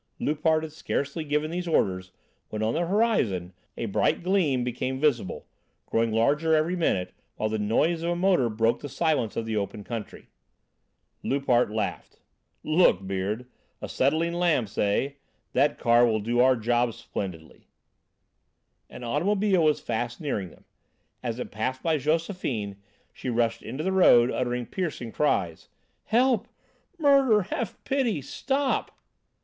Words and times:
Loupart 0.19 0.63
had 0.63 0.71
scarcely 0.71 1.23
given 1.23 1.51
these 1.51 1.67
orders, 1.67 2.11
when, 2.49 2.63
on 2.63 2.73
the 2.73 2.87
horizon, 2.87 3.53
a 3.77 3.85
bright 3.85 4.23
gleam 4.23 4.63
became 4.63 4.99
visible, 4.99 5.45
growing 5.85 6.11
larger 6.11 6.55
every 6.55 6.75
minute, 6.75 7.13
while 7.35 7.49
the 7.49 7.59
noise 7.59 8.01
of 8.01 8.09
a 8.09 8.15
motor 8.15 8.49
broke 8.49 8.79
the 8.79 8.89
silence 8.89 9.35
of 9.37 9.45
the 9.45 9.55
open 9.55 9.83
country. 9.83 10.29
Loupart 11.21 11.69
laughed. 11.69 12.19
"Look, 12.63 13.05
Beard. 13.05 13.45
Acetylene 13.79 14.33
lamps, 14.39 14.75
eh? 14.79 15.11
That 15.53 15.77
car 15.77 16.03
will 16.03 16.19
do 16.19 16.39
our 16.39 16.55
job 16.55 16.93
splendidly." 16.95 17.67
An 18.89 19.03
automobile 19.03 19.63
was 19.63 19.79
fast 19.79 20.19
nearing 20.19 20.49
them. 20.49 20.65
As 21.21 21.37
it 21.37 21.51
passed 21.51 21.83
by 21.83 21.97
Josephine, 21.97 22.77
she 23.13 23.29
rushed 23.29 23.61
into 23.61 23.83
the 23.83 23.91
road, 23.91 24.31
uttering 24.31 24.65
piercing 24.65 25.11
cries. 25.11 25.69
"Help! 26.05 26.47
Murder! 26.97 27.43
Have 27.43 27.77
pity! 27.83 28.23
Stop!" 28.23 28.97